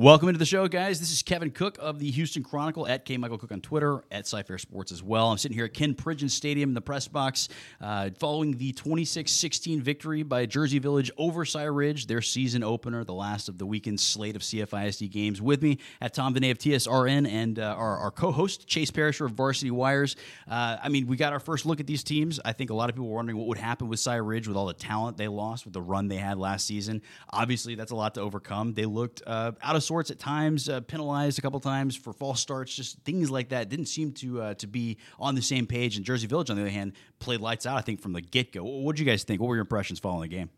Welcome 0.00 0.30
into 0.30 0.38
the 0.38 0.46
show, 0.46 0.66
guys. 0.66 0.98
This 0.98 1.12
is 1.12 1.22
Kevin 1.22 1.50
Cook 1.50 1.76
of 1.78 1.98
the 1.98 2.10
Houston 2.10 2.42
Chronicle 2.42 2.88
at 2.88 3.04
K 3.04 3.18
Michael 3.18 3.36
Cook 3.36 3.52
on 3.52 3.60
Twitter 3.60 4.02
at 4.10 4.24
Cyfair 4.24 4.58
Sports 4.58 4.92
as 4.92 5.02
well. 5.02 5.30
I'm 5.30 5.36
sitting 5.36 5.54
here 5.54 5.66
at 5.66 5.74
Ken 5.74 5.92
Pridgeon 5.92 6.30
Stadium 6.30 6.70
in 6.70 6.74
the 6.74 6.80
press 6.80 7.06
box, 7.06 7.50
uh, 7.82 8.08
following 8.18 8.56
the 8.56 8.72
26-16 8.72 9.82
victory 9.82 10.22
by 10.22 10.46
Jersey 10.46 10.78
Village 10.78 11.10
over 11.18 11.44
Cy 11.44 11.64
Ridge, 11.64 12.06
their 12.06 12.22
season 12.22 12.64
opener, 12.64 13.04
the 13.04 13.12
last 13.12 13.50
of 13.50 13.58
the 13.58 13.66
weekend 13.66 14.00
slate 14.00 14.36
of 14.36 14.40
CFISD 14.40 15.10
games. 15.10 15.42
With 15.42 15.62
me 15.62 15.76
at 16.00 16.14
Tom 16.14 16.34
Vinay 16.34 16.50
of 16.50 16.56
TSRN 16.56 17.30
and 17.30 17.58
uh, 17.58 17.74
our, 17.76 17.98
our, 17.98 18.10
co-host 18.10 18.66
Chase 18.66 18.90
Perisher 18.90 19.26
of 19.26 19.32
Varsity 19.32 19.70
Wires. 19.70 20.16
Uh, 20.50 20.78
I 20.82 20.88
mean, 20.88 21.08
we 21.08 21.18
got 21.18 21.34
our 21.34 21.40
first 21.40 21.66
look 21.66 21.78
at 21.78 21.86
these 21.86 22.02
teams. 22.02 22.40
I 22.42 22.54
think 22.54 22.70
a 22.70 22.74
lot 22.74 22.88
of 22.88 22.96
people 22.96 23.10
were 23.10 23.16
wondering 23.16 23.36
what 23.36 23.48
would 23.48 23.58
happen 23.58 23.88
with 23.88 24.00
Cy 24.00 24.16
Ridge 24.16 24.48
with 24.48 24.56
all 24.56 24.66
the 24.66 24.72
talent 24.72 25.18
they 25.18 25.28
lost, 25.28 25.66
with 25.66 25.74
the 25.74 25.82
run 25.82 26.08
they 26.08 26.16
had 26.16 26.38
last 26.38 26.66
season. 26.66 27.02
Obviously, 27.28 27.74
that's 27.74 27.92
a 27.92 27.96
lot 27.96 28.14
to 28.14 28.22
overcome. 28.22 28.72
They 28.72 28.86
looked 28.86 29.20
uh, 29.26 29.52
out 29.62 29.76
of 29.76 29.89
sorts 29.90 30.08
at 30.08 30.20
times, 30.20 30.68
uh, 30.68 30.80
penalized 30.82 31.36
a 31.36 31.42
couple 31.42 31.58
times 31.58 31.96
for 31.96 32.12
false 32.12 32.40
starts, 32.40 32.72
just 32.72 33.00
things 33.00 33.28
like 33.28 33.48
that. 33.48 33.68
Didn't 33.68 33.86
seem 33.86 34.12
to 34.12 34.40
uh, 34.40 34.54
to 34.54 34.68
be 34.68 34.98
on 35.18 35.34
the 35.34 35.42
same 35.42 35.66
page. 35.66 35.96
And 35.96 36.06
Jersey 36.06 36.28
Village, 36.28 36.48
on 36.48 36.54
the 36.54 36.62
other 36.62 36.70
hand, 36.70 36.92
played 37.18 37.40
lights 37.40 37.66
out. 37.66 37.76
I 37.76 37.80
think 37.80 38.00
from 38.00 38.12
the 38.12 38.20
get 38.20 38.52
go. 38.52 38.62
What 38.62 38.94
did 38.94 39.00
you 39.00 39.10
guys 39.10 39.24
think? 39.24 39.40
What 39.40 39.48
were 39.48 39.56
your 39.56 39.62
impressions 39.62 39.98
following 39.98 40.30
the 40.30 40.36
game? 40.36 40.48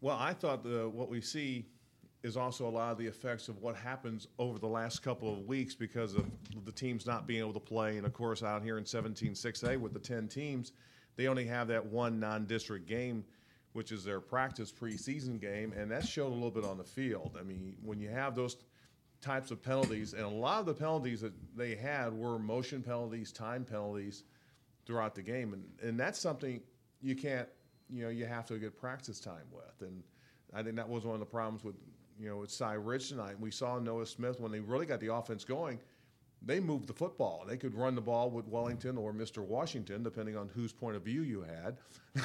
Well, 0.00 0.16
I 0.16 0.34
thought 0.34 0.62
the, 0.62 0.88
what 0.88 1.08
we 1.08 1.20
see 1.20 1.66
is 2.22 2.36
also 2.36 2.68
a 2.68 2.70
lot 2.70 2.92
of 2.92 2.98
the 2.98 3.06
effects 3.08 3.48
of 3.48 3.60
what 3.60 3.74
happens 3.74 4.28
over 4.38 4.60
the 4.60 4.68
last 4.68 5.02
couple 5.02 5.32
of 5.32 5.40
weeks 5.48 5.74
because 5.74 6.14
of 6.14 6.24
the 6.64 6.70
teams 6.70 7.06
not 7.06 7.26
being 7.26 7.40
able 7.40 7.54
to 7.54 7.60
play. 7.60 7.96
And 7.96 8.06
of 8.06 8.12
course, 8.12 8.44
out 8.44 8.62
here 8.62 8.78
in 8.78 8.84
17-6A 8.84 9.80
with 9.80 9.94
the 9.94 9.98
10 9.98 10.28
teams, 10.28 10.70
they 11.16 11.26
only 11.26 11.44
have 11.46 11.66
that 11.68 11.84
one 11.84 12.20
non-district 12.20 12.86
game 12.86 13.24
which 13.76 13.92
is 13.92 14.02
their 14.02 14.20
practice 14.20 14.72
preseason 14.72 15.38
game, 15.38 15.70
and 15.76 15.90
that 15.90 16.08
showed 16.08 16.28
a 16.28 16.34
little 16.34 16.50
bit 16.50 16.64
on 16.64 16.78
the 16.78 16.84
field. 16.84 17.36
I 17.38 17.42
mean, 17.42 17.76
when 17.84 18.00
you 18.00 18.08
have 18.08 18.34
those 18.34 18.56
types 19.20 19.50
of 19.50 19.62
penalties, 19.62 20.14
and 20.14 20.22
a 20.22 20.28
lot 20.28 20.60
of 20.60 20.66
the 20.66 20.72
penalties 20.72 21.20
that 21.20 21.34
they 21.54 21.74
had 21.74 22.14
were 22.14 22.38
motion 22.38 22.82
penalties, 22.82 23.32
time 23.32 23.66
penalties 23.66 24.24
throughout 24.86 25.14
the 25.14 25.20
game, 25.20 25.52
and 25.52 25.62
and 25.82 26.00
that's 26.00 26.18
something 26.18 26.62
you 27.02 27.14
can't, 27.14 27.50
you 27.90 28.02
know, 28.02 28.08
you 28.08 28.24
have 28.24 28.46
to 28.46 28.56
get 28.56 28.80
practice 28.80 29.20
time 29.20 29.44
with, 29.52 29.86
and 29.86 30.02
I 30.54 30.62
think 30.62 30.76
that 30.76 30.88
was 30.88 31.04
one 31.04 31.12
of 31.12 31.20
the 31.20 31.26
problems 31.26 31.62
with, 31.62 31.74
you 32.18 32.30
know, 32.30 32.38
with 32.38 32.50
Cy 32.50 32.72
Ridge 32.72 33.10
tonight. 33.10 33.38
We 33.38 33.50
saw 33.50 33.78
Noah 33.78 34.06
Smith 34.06 34.40
when 34.40 34.52
they 34.52 34.60
really 34.60 34.86
got 34.86 35.00
the 35.00 35.12
offense 35.12 35.44
going. 35.44 35.80
They 36.40 36.60
moved 36.60 36.86
the 36.86 36.94
football. 36.94 37.44
They 37.46 37.58
could 37.58 37.74
run 37.74 37.94
the 37.94 38.00
ball 38.00 38.30
with 38.30 38.48
Wellington 38.48 38.96
or 38.96 39.12
Mr. 39.12 39.44
Washington, 39.44 40.02
depending 40.02 40.34
on 40.34 40.48
whose 40.48 40.72
point 40.72 40.96
of 40.96 41.02
view 41.02 41.20
you 41.20 41.42
had. 41.42 41.76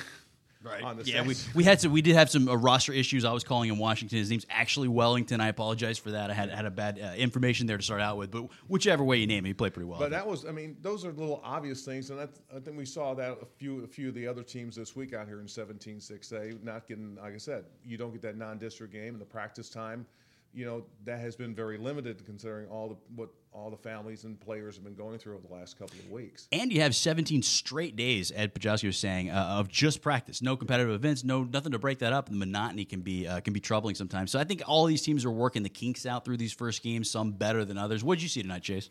Right. 0.63 0.83
yeah, 1.05 1.23
we, 1.23 1.35
we 1.55 1.63
had 1.63 1.81
some. 1.81 1.91
We 1.91 2.03
did 2.03 2.15
have 2.15 2.29
some 2.29 2.47
uh, 2.47 2.53
roster 2.55 2.93
issues. 2.93 3.25
I 3.25 3.33
was 3.33 3.43
calling 3.43 3.69
him 3.69 3.79
Washington. 3.79 4.19
His 4.19 4.29
name's 4.29 4.45
actually 4.49 4.89
Wellington. 4.89 5.41
I 5.41 5.47
apologize 5.47 5.97
for 5.97 6.11
that. 6.11 6.29
I 6.29 6.33
had 6.35 6.51
had 6.51 6.65
a 6.65 6.71
bad 6.71 6.99
uh, 6.99 7.13
information 7.17 7.65
there 7.65 7.77
to 7.77 7.83
start 7.83 7.99
out 7.99 8.17
with. 8.17 8.29
But 8.29 8.43
whichever 8.67 9.03
way 9.03 9.17
you 9.17 9.25
name 9.25 9.43
it, 9.45 9.49
he 9.49 9.53
played 9.55 9.73
pretty 9.73 9.89
well. 9.89 9.97
But 9.97 10.11
that 10.11 10.27
was, 10.27 10.45
I 10.45 10.51
mean, 10.51 10.77
those 10.81 11.03
are 11.03 11.11
little 11.11 11.41
obvious 11.43 11.83
things, 11.83 12.11
and 12.11 12.19
that, 12.19 12.29
I 12.55 12.59
think 12.59 12.77
we 12.77 12.85
saw 12.85 13.15
that 13.15 13.39
a 13.41 13.45
few 13.45 13.83
a 13.83 13.87
few 13.87 14.09
of 14.09 14.13
the 14.13 14.27
other 14.27 14.43
teams 14.43 14.75
this 14.75 14.95
week 14.95 15.13
out 15.15 15.27
here 15.27 15.39
in 15.39 15.47
17-6A 15.47 16.63
not 16.63 16.87
getting, 16.87 17.15
like 17.15 17.33
I 17.33 17.37
said, 17.37 17.65
you 17.83 17.97
don't 17.97 18.11
get 18.11 18.21
that 18.21 18.37
non-district 18.37 18.93
game 18.93 19.13
and 19.13 19.21
the 19.21 19.25
practice 19.25 19.69
time 19.69 20.05
you 20.53 20.65
know 20.65 20.83
that 21.05 21.19
has 21.19 21.35
been 21.35 21.55
very 21.55 21.77
limited 21.77 22.25
considering 22.25 22.67
all 22.67 22.89
the 22.89 22.95
what 23.15 23.29
all 23.53 23.69
the 23.69 23.77
families 23.77 24.23
and 24.23 24.39
players 24.39 24.75
have 24.75 24.83
been 24.83 24.95
going 24.95 25.17
through 25.17 25.35
over 25.35 25.45
the 25.47 25.53
last 25.53 25.77
couple 25.77 25.99
of 25.99 26.09
weeks. 26.09 26.47
And 26.53 26.71
you 26.71 26.79
have 26.81 26.95
17 26.95 27.41
straight 27.41 27.97
days, 27.97 28.31
Ed 28.33 28.55
Pajowski 28.55 28.85
was 28.85 28.97
saying, 28.97 29.29
uh, 29.29 29.57
of 29.59 29.67
just 29.67 30.01
practice, 30.01 30.41
no 30.41 30.55
competitive 30.55 30.93
events, 30.93 31.23
no 31.23 31.43
nothing 31.43 31.73
to 31.73 31.79
break 31.79 31.99
that 31.99 32.13
up. 32.13 32.29
The 32.29 32.35
monotony 32.35 32.85
can 32.85 33.01
be 33.01 33.27
uh, 33.27 33.39
can 33.41 33.53
be 33.53 33.59
troubling 33.59 33.95
sometimes. 33.95 34.31
So 34.31 34.39
I 34.39 34.43
think 34.43 34.61
all 34.67 34.85
these 34.85 35.01
teams 35.01 35.25
are 35.25 35.31
working 35.31 35.63
the 35.63 35.69
kinks 35.69 36.05
out 36.05 36.25
through 36.25 36.37
these 36.37 36.53
first 36.53 36.83
games, 36.83 37.09
some 37.09 37.31
better 37.31 37.65
than 37.65 37.77
others. 37.77 38.03
What 38.03 38.15
did 38.15 38.23
you 38.23 38.29
see 38.29 38.41
tonight, 38.41 38.63
Chase? 38.63 38.89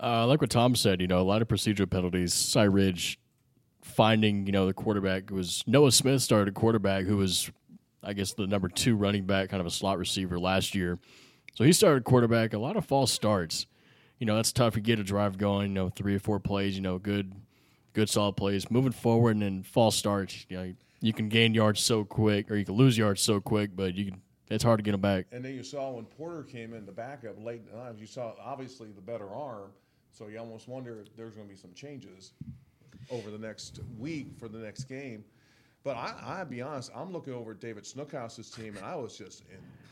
Uh, 0.00 0.26
like 0.26 0.40
what 0.40 0.50
Tom 0.50 0.76
said, 0.76 1.00
you 1.00 1.08
know, 1.08 1.20
a 1.20 1.22
lot 1.22 1.42
of 1.42 1.48
procedural 1.48 1.90
penalties. 1.90 2.32
Cy 2.32 2.62
Ridge 2.62 3.18
finding, 3.82 4.46
you 4.46 4.52
know, 4.52 4.66
the 4.66 4.74
quarterback 4.74 5.30
was 5.30 5.64
Noah 5.66 5.90
Smith 5.90 6.22
started 6.22 6.54
quarterback 6.54 7.04
who 7.04 7.16
was 7.16 7.50
I 8.02 8.12
guess 8.12 8.32
the 8.32 8.46
number 8.46 8.68
two 8.68 8.96
running 8.96 9.24
back, 9.24 9.48
kind 9.50 9.60
of 9.60 9.66
a 9.66 9.70
slot 9.70 9.98
receiver 9.98 10.38
last 10.38 10.74
year. 10.74 10.98
So 11.54 11.64
he 11.64 11.72
started 11.72 12.04
quarterback. 12.04 12.52
A 12.52 12.58
lot 12.58 12.76
of 12.76 12.84
false 12.84 13.10
starts. 13.10 13.66
You 14.18 14.26
know, 14.26 14.36
that's 14.36 14.52
tough 14.52 14.74
to 14.74 14.80
get 14.80 14.98
a 14.98 15.04
drive 15.04 15.38
going. 15.38 15.70
You 15.70 15.74
know, 15.74 15.88
three 15.88 16.14
or 16.14 16.18
four 16.18 16.38
plays. 16.38 16.76
You 16.76 16.82
know, 16.82 16.98
good, 16.98 17.32
good 17.92 18.08
solid 18.08 18.36
plays. 18.36 18.70
Moving 18.70 18.92
forward 18.92 19.32
and 19.32 19.42
then 19.42 19.62
false 19.62 19.96
starts. 19.96 20.46
You 20.48 20.56
know, 20.56 20.74
you 21.00 21.12
can 21.12 21.28
gain 21.28 21.54
yards 21.54 21.80
so 21.80 22.04
quick, 22.04 22.50
or 22.50 22.56
you 22.56 22.64
can 22.64 22.74
lose 22.74 22.96
yards 22.96 23.22
so 23.22 23.40
quick, 23.40 23.70
but 23.74 23.94
you 23.94 24.06
can. 24.06 24.22
It's 24.50 24.64
hard 24.64 24.78
to 24.78 24.82
get 24.82 24.92
them 24.92 25.02
back. 25.02 25.26
And 25.30 25.44
then 25.44 25.54
you 25.54 25.62
saw 25.62 25.90
when 25.90 26.06
Porter 26.06 26.42
came 26.42 26.72
in 26.72 26.86
the 26.86 26.92
backup 26.92 27.42
late 27.44 27.60
in 27.70 27.78
the 27.78 28.00
you 28.00 28.06
saw 28.06 28.32
obviously 28.42 28.88
the 28.92 29.02
better 29.02 29.28
arm. 29.34 29.70
So 30.10 30.28
you 30.28 30.38
almost 30.38 30.68
wonder 30.68 31.00
if 31.00 31.14
there's 31.16 31.34
going 31.34 31.46
to 31.46 31.54
be 31.54 31.60
some 31.60 31.74
changes 31.74 32.32
over 33.10 33.30
the 33.30 33.38
next 33.38 33.80
week 33.98 34.28
for 34.38 34.48
the 34.48 34.58
next 34.58 34.84
game. 34.84 35.22
But 35.84 35.96
I, 35.96 36.40
will 36.40 36.46
be 36.46 36.60
honest, 36.60 36.90
I'm 36.94 37.12
looking 37.12 37.32
over 37.32 37.52
at 37.52 37.60
David 37.60 37.86
Snookhouse's 37.86 38.50
team, 38.50 38.76
and 38.76 38.84
I 38.84 38.96
was 38.96 39.16
just 39.16 39.44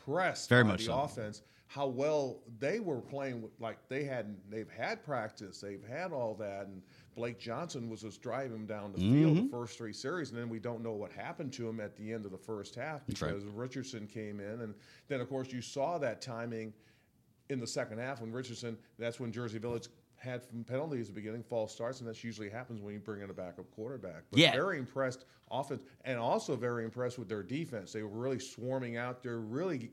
impressed 0.06 0.48
Very 0.48 0.64
by 0.64 0.70
much 0.70 0.80
the 0.80 0.86
so. 0.86 1.00
offense, 1.00 1.42
how 1.68 1.86
well 1.86 2.42
they 2.58 2.80
were 2.80 3.00
playing. 3.00 3.42
With, 3.42 3.52
like 3.60 3.78
they 3.88 4.04
had, 4.04 4.36
they've 4.50 4.70
had 4.70 5.04
practice, 5.04 5.60
they've 5.60 5.84
had 5.86 6.12
all 6.12 6.34
that, 6.34 6.66
and 6.66 6.82
Blake 7.14 7.38
Johnson 7.38 7.88
was 7.88 8.02
just 8.02 8.20
driving 8.20 8.52
them 8.52 8.66
down 8.66 8.92
the 8.92 8.98
mm-hmm. 8.98 9.14
field 9.14 9.36
the 9.36 9.48
first 9.50 9.78
three 9.78 9.92
series, 9.92 10.30
and 10.30 10.38
then 10.38 10.48
we 10.48 10.58
don't 10.58 10.82
know 10.82 10.92
what 10.92 11.12
happened 11.12 11.52
to 11.54 11.68
him 11.68 11.80
at 11.80 11.96
the 11.96 12.12
end 12.12 12.24
of 12.24 12.32
the 12.32 12.38
first 12.38 12.74
half 12.74 13.06
because 13.06 13.44
right. 13.44 13.54
Richardson 13.54 14.06
came 14.06 14.40
in, 14.40 14.60
and 14.62 14.74
then 15.08 15.20
of 15.20 15.28
course 15.28 15.52
you 15.52 15.62
saw 15.62 15.98
that 15.98 16.20
timing 16.20 16.72
in 17.48 17.60
the 17.60 17.66
second 17.66 17.98
half 17.98 18.20
when 18.20 18.32
Richardson. 18.32 18.76
That's 18.98 19.20
when 19.20 19.32
Jersey 19.32 19.58
Village 19.58 19.88
had 20.18 20.42
some 20.42 20.64
penalties 20.64 21.08
at 21.08 21.14
the 21.14 21.20
beginning, 21.20 21.42
false 21.42 21.72
starts, 21.72 22.00
and 22.00 22.08
that 22.08 22.22
usually 22.22 22.48
happens 22.48 22.80
when 22.80 22.94
you 22.94 23.00
bring 23.00 23.22
in 23.22 23.30
a 23.30 23.34
backup 23.34 23.70
quarterback. 23.74 24.22
But 24.30 24.40
yeah. 24.40 24.52
very 24.52 24.78
impressed 24.78 25.24
offense, 25.50 25.82
and 26.04 26.18
also 26.18 26.56
very 26.56 26.84
impressed 26.84 27.18
with 27.18 27.28
their 27.28 27.42
defense. 27.42 27.92
They 27.92 28.02
were 28.02 28.08
really 28.08 28.38
swarming 28.38 28.96
out 28.96 29.22
there, 29.22 29.38
really 29.38 29.90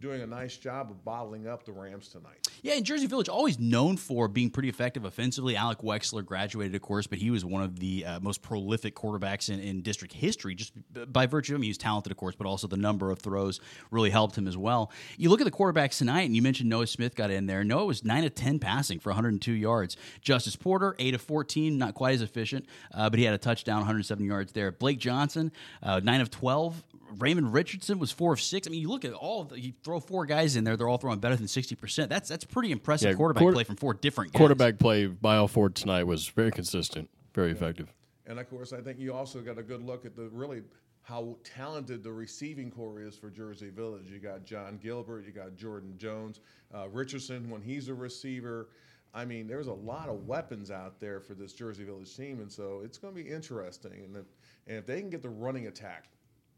doing 0.00 0.22
a 0.22 0.26
nice 0.26 0.56
job 0.56 0.90
of 0.90 1.04
bottling 1.04 1.46
up 1.46 1.64
the 1.64 1.72
Rams 1.72 2.08
tonight. 2.08 2.48
Yeah, 2.62 2.74
and 2.74 2.84
Jersey 2.84 3.06
Village 3.06 3.28
always 3.28 3.58
known 3.58 3.96
for 3.96 4.28
being 4.28 4.50
pretty 4.50 4.68
effective 4.68 5.04
offensively. 5.04 5.56
Alec 5.56 5.78
Wexler 5.78 6.24
graduated, 6.24 6.74
of 6.74 6.82
course, 6.82 7.06
but 7.06 7.18
he 7.18 7.30
was 7.30 7.44
one 7.44 7.62
of 7.62 7.78
the 7.78 8.04
uh, 8.04 8.20
most 8.20 8.42
prolific 8.42 8.94
quarterbacks 8.94 9.48
in, 9.48 9.60
in, 9.60 9.82
district 9.82 10.12
history, 10.12 10.54
just 10.54 10.72
by 11.12 11.26
virtue 11.26 11.54
of 11.54 11.58
him. 11.58 11.62
He 11.62 11.70
was 11.70 11.78
talented, 11.78 12.10
of 12.10 12.18
course, 12.18 12.34
but 12.34 12.46
also 12.46 12.66
the 12.66 12.76
number 12.76 13.10
of 13.10 13.20
throws 13.20 13.60
really 13.90 14.10
helped 14.10 14.36
him 14.36 14.48
as 14.48 14.56
well. 14.56 14.90
You 15.16 15.30
look 15.30 15.40
at 15.40 15.44
the 15.44 15.50
quarterbacks 15.50 15.98
tonight, 15.98 16.22
and 16.22 16.34
you 16.34 16.42
mentioned 16.42 16.68
Noah 16.68 16.86
Smith 16.86 17.14
got 17.14 17.30
in 17.30 17.46
there. 17.46 17.62
Noah 17.62 17.86
was 17.86 18.04
nine 18.04 18.24
of 18.24 18.34
ten 18.34 18.58
passing 18.58 18.98
for 18.98 19.10
102 19.10 19.52
yards. 19.52 19.96
Justice 20.20 20.56
Porter 20.56 20.96
eight 20.98 21.14
of 21.14 21.22
14, 21.22 21.78
not 21.78 21.94
quite 21.94 22.14
as 22.14 22.22
efficient, 22.22 22.66
uh, 22.92 23.08
but 23.08 23.18
he 23.18 23.24
had 23.24 23.34
a 23.34 23.38
touchdown, 23.38 23.78
107 23.78 24.24
yards 24.24 24.52
there. 24.52 24.72
Blake 24.72 24.98
Johnson 24.98 25.52
uh, 25.82 26.00
nine 26.02 26.20
of 26.20 26.30
12. 26.30 26.82
Raymond 27.18 27.52
Richardson 27.52 27.98
was 27.98 28.12
four 28.12 28.34
of 28.34 28.40
six. 28.40 28.66
I 28.66 28.70
mean, 28.70 28.82
you 28.82 28.88
look 28.88 29.04
at 29.04 29.12
all. 29.12 29.44
The, 29.44 29.58
you 29.58 29.72
throw 29.82 29.98
four 29.98 30.26
guys 30.26 30.56
in 30.56 30.64
there; 30.64 30.76
they're 30.76 30.88
all 30.88 30.98
throwing 30.98 31.20
better 31.20 31.36
than 31.36 31.48
sixty 31.48 31.74
percent. 31.74 32.10
That's 32.10 32.28
that's 32.28 32.44
pretty 32.48 32.72
impressive 32.72 33.10
yeah, 33.10 33.16
quarterback 33.16 33.42
quarter, 33.42 33.54
play 33.54 33.64
from 33.64 33.76
four 33.76 33.94
different 33.94 34.32
guys. 34.32 34.38
Quarterback 34.38 34.78
play 34.78 35.06
by 35.06 35.36
all 35.36 35.48
four 35.48 35.70
tonight 35.70 36.04
was 36.04 36.28
very 36.28 36.50
consistent, 36.50 37.08
very 37.34 37.48
yeah. 37.48 37.54
effective. 37.54 37.92
And 38.26 38.38
of 38.38 38.48
course, 38.50 38.72
I 38.72 38.80
think 38.80 38.98
you 38.98 39.14
also 39.14 39.40
got 39.40 39.58
a 39.58 39.62
good 39.62 39.82
look 39.82 40.04
at 40.04 40.14
the 40.14 40.28
really 40.28 40.62
how 41.02 41.38
talented 41.42 42.02
the 42.02 42.12
receiving 42.12 42.70
corps 42.70 43.00
is 43.00 43.16
for 43.16 43.30
Jersey 43.30 43.70
Village. 43.70 44.10
You 44.10 44.18
got 44.18 44.44
John 44.44 44.78
Gilbert, 44.82 45.24
you 45.24 45.32
got 45.32 45.56
Jordan 45.56 45.94
Jones, 45.96 46.40
uh, 46.74 46.86
Richardson 46.90 47.48
when 47.48 47.62
he's 47.62 47.88
a 47.88 47.94
receiver. 47.94 48.68
I 49.14 49.24
mean, 49.24 49.46
there's 49.46 49.68
a 49.68 49.72
lot 49.72 50.10
of 50.10 50.26
weapons 50.26 50.70
out 50.70 51.00
there 51.00 51.18
for 51.18 51.32
this 51.32 51.54
Jersey 51.54 51.84
Village 51.84 52.14
team, 52.14 52.40
and 52.40 52.52
so 52.52 52.82
it's 52.84 52.98
going 52.98 53.14
to 53.14 53.22
be 53.22 53.28
interesting. 53.28 54.04
And 54.04 54.16
if, 54.16 54.26
and 54.66 54.76
if 54.76 54.84
they 54.84 55.00
can 55.00 55.08
get 55.08 55.22
the 55.22 55.30
running 55.30 55.66
attack 55.66 56.10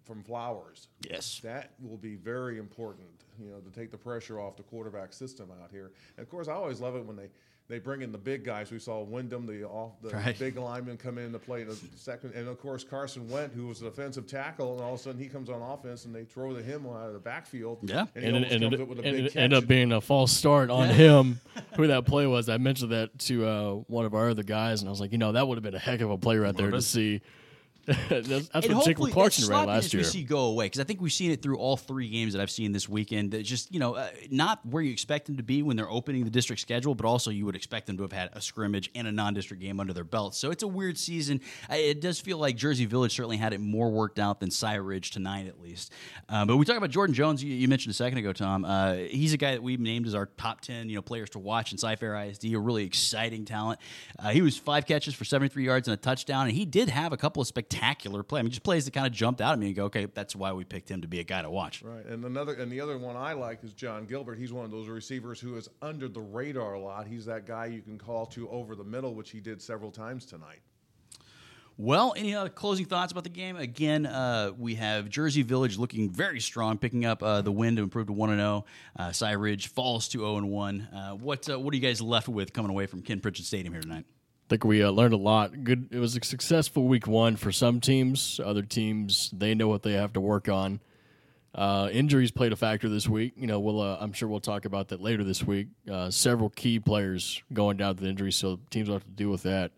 from 0.04 0.22
Flowers. 0.22 0.88
Yes. 1.08 1.40
That 1.42 1.70
will 1.82 1.96
be 1.96 2.16
very 2.16 2.58
important, 2.58 3.08
you 3.38 3.50
know, 3.50 3.58
to 3.58 3.70
take 3.70 3.90
the 3.90 3.98
pressure 3.98 4.40
off 4.40 4.56
the 4.56 4.62
quarterback 4.62 5.12
system 5.12 5.50
out 5.62 5.70
here. 5.70 5.92
And 6.16 6.24
of 6.24 6.30
course, 6.30 6.48
I 6.48 6.52
always 6.52 6.80
love 6.80 6.96
it 6.96 7.04
when 7.04 7.16
they, 7.16 7.28
they 7.68 7.78
bring 7.78 8.02
in 8.02 8.10
the 8.10 8.18
big 8.18 8.44
guys. 8.44 8.72
We 8.72 8.80
saw 8.80 9.00
Wyndham, 9.02 9.46
the 9.46 9.62
off 9.64 9.92
the 10.02 10.10
right. 10.10 10.36
big 10.36 10.56
lineman, 10.56 10.96
come 10.96 11.18
in 11.18 11.32
to 11.32 11.38
play 11.38 11.62
the 11.62 11.78
second, 11.94 12.34
and 12.34 12.48
of 12.48 12.58
course 12.58 12.82
Carson 12.82 13.28
Went, 13.30 13.52
who 13.52 13.68
was 13.68 13.80
an 13.80 13.86
offensive 13.86 14.26
tackle, 14.26 14.74
and 14.74 14.82
all 14.82 14.94
of 14.94 15.00
a 15.00 15.02
sudden 15.02 15.20
he 15.20 15.28
comes 15.28 15.48
on 15.48 15.62
offense, 15.62 16.04
and 16.04 16.12
they 16.12 16.24
throw 16.24 16.52
to 16.52 16.60
him 16.60 16.84
out 16.86 17.06
of 17.06 17.12
the 17.12 17.20
backfield. 17.20 17.78
Yeah, 17.82 18.06
and, 18.16 18.24
and, 18.24 18.44
it, 18.44 18.52
and 18.52 18.74
it, 18.74 18.80
and 18.80 19.04
it 19.04 19.36
ended 19.36 19.62
up 19.62 19.68
being 19.68 19.92
a 19.92 20.00
false 20.00 20.32
start 20.32 20.68
on 20.68 20.88
yeah. 20.88 20.94
him. 20.94 21.40
who 21.76 21.86
that 21.86 22.06
play 22.06 22.26
was? 22.26 22.48
I 22.48 22.58
mentioned 22.58 22.90
that 22.90 23.16
to 23.20 23.46
uh, 23.46 23.72
one 23.86 24.04
of 24.04 24.14
our 24.14 24.30
other 24.30 24.42
guys, 24.42 24.80
and 24.80 24.88
I 24.88 24.90
was 24.90 25.00
like, 25.00 25.12
you 25.12 25.18
know, 25.18 25.30
that 25.32 25.46
would 25.46 25.56
have 25.56 25.62
been 25.62 25.76
a 25.76 25.78
heck 25.78 26.00
of 26.00 26.10
a 26.10 26.18
play 26.18 26.38
right 26.38 26.56
there 26.56 26.72
to 26.72 26.82
see 26.82 27.20
that's 28.08 28.28
that's 28.28 28.52
what 28.52 28.62
Jake 28.62 28.72
hopefully 28.72 29.12
Clarkson 29.12 29.48
ran 29.48 29.66
last 29.66 29.92
year. 29.92 30.00
we 30.00 30.04
see 30.04 30.22
go 30.22 30.46
away 30.46 30.66
because 30.66 30.80
I 30.80 30.84
think 30.84 31.00
we've 31.00 31.12
seen 31.12 31.32
it 31.32 31.42
through 31.42 31.58
all 31.58 31.76
three 31.76 32.08
games 32.08 32.34
that 32.34 32.42
I've 32.42 32.50
seen 32.50 32.70
this 32.70 32.88
weekend. 32.88 33.32
That 33.32 33.42
just 33.42 33.72
you 33.72 33.80
know 33.80 33.94
uh, 33.94 34.08
not 34.30 34.64
where 34.64 34.82
you 34.82 34.92
expect 34.92 35.26
them 35.26 35.36
to 35.38 35.42
be 35.42 35.62
when 35.62 35.76
they're 35.76 35.90
opening 35.90 36.24
the 36.24 36.30
district 36.30 36.62
schedule, 36.62 36.94
but 36.94 37.04
also 37.04 37.30
you 37.30 37.44
would 37.46 37.56
expect 37.56 37.86
them 37.86 37.96
to 37.96 38.02
have 38.02 38.12
had 38.12 38.30
a 38.32 38.40
scrimmage 38.40 38.90
and 38.94 39.08
a 39.08 39.12
non-district 39.12 39.60
game 39.60 39.80
under 39.80 39.92
their 39.92 40.04
belt. 40.04 40.34
So 40.34 40.50
it's 40.50 40.62
a 40.62 40.68
weird 40.68 40.98
season. 40.98 41.40
It 41.68 42.00
does 42.00 42.20
feel 42.20 42.38
like 42.38 42.56
Jersey 42.56 42.86
Village 42.86 43.14
certainly 43.14 43.38
had 43.38 43.52
it 43.52 43.60
more 43.60 43.90
worked 43.90 44.18
out 44.18 44.38
than 44.38 44.50
Cy 44.50 44.74
Ridge 44.74 45.10
tonight, 45.10 45.48
at 45.48 45.60
least. 45.60 45.92
Uh, 46.28 46.44
but 46.44 46.58
we 46.58 46.64
talk 46.64 46.76
about 46.76 46.90
Jordan 46.90 47.14
Jones. 47.14 47.42
You, 47.42 47.52
you 47.52 47.66
mentioned 47.66 47.90
a 47.90 47.96
second 47.96 48.18
ago, 48.18 48.32
Tom. 48.32 48.64
Uh, 48.64 48.94
he's 48.94 49.32
a 49.32 49.36
guy 49.36 49.52
that 49.52 49.62
we 49.62 49.76
named 49.76 50.06
as 50.06 50.14
our 50.14 50.26
top 50.36 50.60
ten 50.60 50.88
you 50.88 50.94
know 50.94 51.02
players 51.02 51.30
to 51.30 51.40
watch 51.40 51.72
in 51.72 51.78
Cy-Fair 51.78 52.14
ISD. 52.14 52.44
A 52.54 52.58
really 52.58 52.84
exciting 52.84 53.44
talent. 53.44 53.80
Uh, 54.18 54.28
he 54.30 54.42
was 54.42 54.56
five 54.56 54.86
catches 54.86 55.14
for 55.14 55.24
73 55.24 55.64
yards 55.64 55.88
and 55.88 55.94
a 55.94 55.96
touchdown, 55.96 56.46
and 56.46 56.56
he 56.56 56.64
did 56.64 56.88
have 56.88 57.12
a 57.12 57.16
couple 57.16 57.40
of 57.40 57.48
spectacular 57.48 57.79
plays. 57.80 58.40
I 58.40 58.42
mean, 58.42 58.50
just 58.50 58.62
plays 58.62 58.84
that 58.84 58.92
kind 58.92 59.06
of 59.06 59.12
jumped 59.12 59.40
out 59.40 59.52
at 59.52 59.58
me 59.58 59.66
and 59.66 59.76
go, 59.76 59.84
okay, 59.84 60.06
that's 60.06 60.36
why 60.36 60.52
we 60.52 60.64
picked 60.64 60.90
him 60.90 61.02
to 61.02 61.08
be 61.08 61.20
a 61.20 61.24
guy 61.24 61.42
to 61.42 61.50
watch. 61.50 61.82
Right, 61.82 62.04
and 62.06 62.24
another 62.24 62.54
and 62.54 62.70
the 62.70 62.80
other 62.80 62.98
one 62.98 63.16
I 63.16 63.32
like 63.32 63.64
is 63.64 63.72
John 63.72 64.06
Gilbert. 64.06 64.38
He's 64.38 64.52
one 64.52 64.64
of 64.64 64.70
those 64.70 64.88
receivers 64.88 65.40
who 65.40 65.56
is 65.56 65.68
under 65.82 66.08
the 66.08 66.20
radar 66.20 66.74
a 66.74 66.80
lot. 66.80 67.06
He's 67.06 67.24
that 67.26 67.46
guy 67.46 67.66
you 67.66 67.82
can 67.82 67.98
call 67.98 68.26
to 68.26 68.48
over 68.50 68.74
the 68.74 68.84
middle, 68.84 69.14
which 69.14 69.30
he 69.30 69.40
did 69.40 69.60
several 69.60 69.90
times 69.90 70.26
tonight. 70.26 70.60
Well, 71.76 72.12
any 72.14 72.34
other 72.34 72.50
closing 72.50 72.84
thoughts 72.84 73.10
about 73.10 73.24
the 73.24 73.30
game? 73.30 73.56
Again, 73.56 74.04
uh, 74.04 74.52
we 74.58 74.74
have 74.74 75.08
Jersey 75.08 75.42
Village 75.42 75.78
looking 75.78 76.10
very 76.10 76.38
strong, 76.38 76.76
picking 76.76 77.06
up 77.06 77.22
uh, 77.22 77.40
the 77.40 77.50
win 77.50 77.76
to 77.76 77.82
improve 77.82 78.08
to 78.08 78.12
one 78.12 78.28
and 78.28 78.38
zero. 78.38 78.66
Uh, 78.98 79.12
Cy 79.12 79.32
Ridge 79.32 79.68
falls 79.68 80.06
to 80.08 80.18
zero 80.18 80.36
and 80.36 80.50
one. 80.50 80.82
Uh, 80.82 81.12
what 81.12 81.48
uh, 81.48 81.58
what 81.58 81.72
are 81.72 81.76
you 81.76 81.82
guys 81.82 82.02
left 82.02 82.28
with 82.28 82.52
coming 82.52 82.70
away 82.70 82.84
from 82.84 83.00
Ken 83.00 83.20
Pridgeon 83.20 83.46
Stadium 83.46 83.72
here 83.72 83.80
tonight? 83.80 84.04
Think 84.50 84.64
we 84.64 84.82
uh, 84.82 84.90
learned 84.90 85.14
a 85.14 85.16
lot. 85.16 85.62
Good. 85.62 85.90
It 85.92 86.00
was 86.00 86.16
a 86.16 86.24
successful 86.24 86.88
week 86.88 87.06
one 87.06 87.36
for 87.36 87.52
some 87.52 87.80
teams. 87.80 88.40
Other 88.44 88.62
teams, 88.62 89.30
they 89.32 89.54
know 89.54 89.68
what 89.68 89.84
they 89.84 89.92
have 89.92 90.12
to 90.14 90.20
work 90.20 90.48
on. 90.48 90.80
Uh, 91.54 91.88
injuries 91.92 92.32
played 92.32 92.52
a 92.52 92.56
factor 92.56 92.88
this 92.88 93.08
week. 93.08 93.34
You 93.36 93.46
know, 93.46 93.60
we'll. 93.60 93.80
Uh, 93.80 93.96
I'm 94.00 94.12
sure 94.12 94.28
we'll 94.28 94.40
talk 94.40 94.64
about 94.64 94.88
that 94.88 95.00
later 95.00 95.22
this 95.22 95.44
week. 95.44 95.68
Uh, 95.88 96.10
several 96.10 96.50
key 96.50 96.80
players 96.80 97.40
going 97.52 97.76
down 97.76 97.94
to 97.94 98.02
the 98.02 98.08
injury, 98.08 98.32
so 98.32 98.58
teams 98.70 98.88
will 98.88 98.96
have 98.96 99.04
to 99.04 99.10
deal 99.10 99.30
with 99.30 99.44
that. 99.44 99.70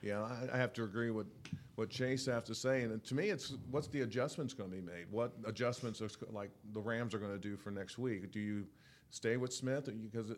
Yeah, 0.00 0.24
I, 0.52 0.56
have 0.56 0.72
to 0.74 0.84
agree 0.84 1.10
with 1.10 1.26
what 1.74 1.90
Chase 1.90 2.24
have 2.26 2.44
to 2.44 2.54
say, 2.54 2.82
and 2.82 3.02
to 3.02 3.14
me, 3.16 3.30
it's 3.30 3.54
what's 3.72 3.88
the 3.88 4.02
adjustments 4.02 4.54
going 4.54 4.70
to 4.70 4.76
be 4.76 4.82
made? 4.82 5.06
What 5.10 5.32
adjustments 5.44 6.00
are, 6.00 6.08
like 6.30 6.50
the 6.72 6.80
Rams 6.80 7.14
are 7.14 7.18
going 7.18 7.32
to 7.32 7.38
do 7.38 7.56
for 7.56 7.72
next 7.72 7.98
week? 7.98 8.30
Do 8.30 8.38
you 8.38 8.64
stay 9.10 9.36
with 9.36 9.52
Smith 9.52 9.90
because, 10.00 10.32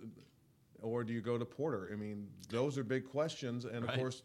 or 0.83 1.05
do 1.05 1.13
you 1.13 1.21
go 1.21 1.39
to 1.39 1.45
Porter? 1.45 1.89
I 1.93 1.97
mean, 1.97 2.29
those 2.51 2.77
are 2.79 2.85
big 2.85 3.09
questions, 3.09 3.65
and 3.65 3.85
of 3.89 3.95
course, 3.95 4.23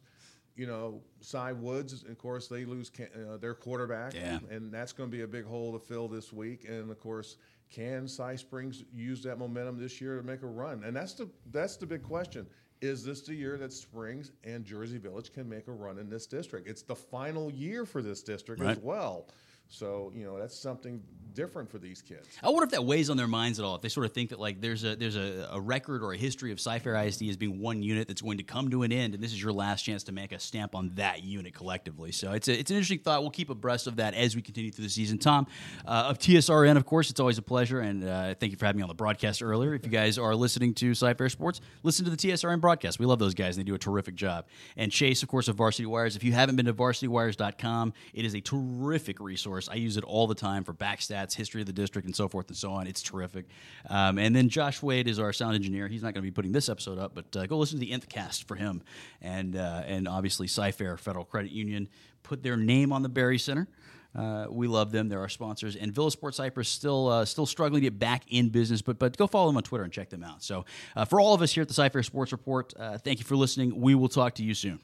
you 0.55 0.65
know, 0.65 1.01
Cy 1.21 1.51
Woods, 1.51 2.03
of 2.03 2.17
course, 2.17 2.47
they 2.47 2.65
lose 2.65 2.91
uh, 2.99 3.37
their 3.37 3.53
quarterback, 3.53 4.13
Yeah. 4.15 4.39
and 4.49 4.71
that's 4.73 4.91
going 4.91 5.09
to 5.09 5.15
be 5.15 5.23
a 5.23 5.27
big 5.27 5.45
hole 5.45 5.71
to 5.77 5.79
fill 5.79 6.07
this 6.07 6.33
week. 6.33 6.65
And 6.67 6.89
of 6.89 6.99
course, 6.99 7.37
can 7.69 8.07
Cy 8.07 8.35
Springs 8.35 8.83
use 8.91 9.21
that 9.23 9.37
momentum 9.37 9.77
this 9.77 10.01
year 10.01 10.17
to 10.17 10.23
make 10.23 10.41
a 10.41 10.47
run? 10.47 10.83
And 10.83 10.95
that's 10.95 11.13
the 11.13 11.29
that's 11.51 11.77
the 11.77 11.85
big 11.85 12.01
question. 12.01 12.47
Is 12.81 13.03
this 13.03 13.21
the 13.21 13.33
year 13.33 13.57
that 13.57 13.73
Springs 13.73 14.31
and 14.43 14.63
Jersey 14.63 14.97
Village 14.99 15.31
can 15.33 15.49
make 15.49 15.67
a 15.67 15.71
run 15.71 15.97
in 15.99 16.09
this 16.09 16.27
district? 16.27 16.67
It's 16.67 16.83
the 16.83 16.95
final 16.95 17.51
year 17.51 17.85
for 17.85 18.01
this 18.01 18.21
district 18.23 18.61
as 18.61 18.77
well. 18.79 19.29
So 19.67 20.11
you 20.15 20.23
know 20.25 20.39
that's 20.39 20.57
something 20.57 21.03
different 21.37 21.69
for 21.69 21.77
these 21.77 22.01
kids. 22.01 22.27
I 22.41 22.49
wonder 22.49 22.63
if 22.63 22.71
that 22.71 22.83
weighs 22.83 23.11
on 23.11 23.15
their 23.15 23.27
minds 23.27 23.59
at 23.59 23.65
all. 23.65 23.75
If 23.75 23.81
they 23.81 23.89
sort 23.89 24.07
of 24.07 24.11
think 24.11 24.31
that 24.31 24.39
like 24.39 24.59
there's 24.59 24.83
a 24.83 24.95
there's 24.95 25.15
a, 25.15 25.47
a 25.51 25.61
record 25.61 26.01
or 26.01 26.11
a 26.13 26.17
history 26.17 26.51
of 26.51 26.59
Cy-Fair 26.59 26.95
ISD 26.95 27.23
as 27.29 27.37
being 27.37 27.61
one 27.61 27.83
unit 27.83 28.07
that's 28.07 28.21
going 28.21 28.39
to 28.39 28.43
come 28.43 28.71
to 28.71 28.81
an 28.81 28.91
end, 28.91 29.13
and 29.13 29.23
this 29.23 29.31
is 29.31 29.41
your 29.41 29.53
last 29.53 29.83
chance 29.83 30.03
to 30.05 30.11
make 30.11 30.31
a 30.31 30.39
stamp 30.39 30.73
on 30.73 30.91
that 30.95 31.23
unit 31.23 31.53
collectively. 31.53 32.11
So 32.11 32.31
it's 32.31 32.47
a, 32.47 32.59
it's 32.59 32.71
an 32.71 32.77
interesting 32.77 32.99
thought. 32.99 33.21
We'll 33.21 33.29
keep 33.29 33.51
abreast 33.51 33.85
of 33.85 33.97
that 33.97 34.15
as 34.15 34.35
we 34.35 34.41
continue 34.41 34.71
through 34.71 34.85
the 34.85 34.89
season. 34.89 35.19
Tom 35.19 35.45
uh, 35.85 36.07
of 36.09 36.17
TSRN, 36.17 36.75
of 36.75 36.87
course, 36.87 37.11
it's 37.11 37.19
always 37.19 37.37
a 37.37 37.43
pleasure, 37.43 37.81
and 37.81 38.03
uh, 38.03 38.33
thank 38.39 38.51
you 38.51 38.57
for 38.57 38.65
having 38.65 38.77
me 38.77 38.83
on 38.83 38.89
the 38.89 38.95
broadcast 38.95 39.43
earlier. 39.43 39.75
If 39.75 39.85
you 39.85 39.91
guys 39.91 40.17
are 40.17 40.33
listening 40.33 40.73
to 40.75 40.95
Cy-Fair 40.95 41.29
Sports, 41.29 41.61
listen 41.83 42.03
to 42.05 42.11
the 42.11 42.17
TSRN 42.17 42.59
broadcast. 42.59 42.97
We 42.97 43.05
love 43.05 43.19
those 43.19 43.35
guys; 43.35 43.57
and 43.57 43.63
they 43.63 43.69
do 43.69 43.75
a 43.75 43.79
terrific 43.79 44.15
job. 44.15 44.47
And 44.75 44.91
Chase, 44.91 45.21
of 45.21 45.29
course, 45.29 45.47
of 45.47 45.55
Varsity 45.55 45.85
Wires. 45.85 46.15
If 46.15 46.23
you 46.23 46.31
haven't 46.31 46.55
been 46.55 46.65
to 46.65 46.73
VarsityWires.com, 46.73 47.93
it 48.15 48.25
is 48.25 48.33
a 48.33 48.41
terrific 48.41 49.19
resource. 49.19 49.69
I 49.69 49.75
use 49.75 49.97
it 49.97 50.03
all 50.03 50.25
the 50.25 50.35
time 50.35 50.63
for 50.63 50.73
back 50.73 51.01
stats, 51.27 51.35
history 51.35 51.61
of 51.61 51.67
the 51.67 51.73
district, 51.73 52.05
and 52.05 52.15
so 52.15 52.27
forth 52.27 52.47
and 52.47 52.57
so 52.57 52.71
on. 52.71 52.87
It's 52.87 53.01
terrific. 53.01 53.45
Um, 53.89 54.17
and 54.17 54.35
then 54.35 54.49
Josh 54.49 54.81
Wade 54.81 55.07
is 55.07 55.19
our 55.19 55.33
sound 55.33 55.55
engineer. 55.55 55.87
He's 55.87 56.03
not 56.03 56.13
going 56.13 56.23
to 56.23 56.29
be 56.29 56.31
putting 56.31 56.51
this 56.51 56.69
episode 56.69 56.97
up, 56.97 57.13
but 57.13 57.35
uh, 57.35 57.45
go 57.45 57.57
listen 57.57 57.79
to 57.79 57.85
the 57.85 57.91
nth 57.91 58.09
cast 58.09 58.47
for 58.47 58.55
him. 58.55 58.81
And 59.21 59.55
uh, 59.55 59.83
and 59.85 60.07
obviously, 60.07 60.47
Cy-Fair 60.47 60.97
Federal 60.97 61.25
Credit 61.25 61.51
Union 61.51 61.89
put 62.23 62.43
their 62.43 62.57
name 62.57 62.91
on 62.91 63.03
the 63.03 63.09
Berry 63.09 63.39
Center. 63.39 63.67
Uh, 64.15 64.47
we 64.49 64.67
love 64.67 64.91
them; 64.91 65.09
they're 65.09 65.19
our 65.19 65.29
sponsors. 65.29 65.75
And 65.75 65.93
Villa 65.93 66.09
Sports 66.09 66.37
Cypress 66.37 66.69
still 66.69 67.07
uh, 67.07 67.25
still 67.25 67.45
struggling 67.45 67.81
to 67.81 67.89
get 67.89 67.99
back 67.99 68.23
in 68.29 68.49
business, 68.49 68.81
but 68.81 68.97
but 68.97 69.17
go 69.17 69.27
follow 69.27 69.47
them 69.47 69.57
on 69.57 69.63
Twitter 69.63 69.83
and 69.83 69.93
check 69.93 70.09
them 70.09 70.23
out. 70.23 70.43
So 70.43 70.65
uh, 70.95 71.05
for 71.05 71.19
all 71.19 71.33
of 71.33 71.41
us 71.41 71.53
here 71.53 71.61
at 71.61 71.67
the 71.67 71.73
Cy-Fair 71.73 72.03
Sports 72.03 72.31
Report, 72.31 72.73
uh, 72.79 72.97
thank 72.97 73.19
you 73.19 73.25
for 73.25 73.35
listening. 73.35 73.79
We 73.79 73.95
will 73.95 74.09
talk 74.09 74.35
to 74.35 74.43
you 74.43 74.53
soon. 74.53 74.79